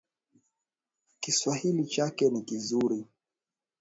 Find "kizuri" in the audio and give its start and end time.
2.41-3.05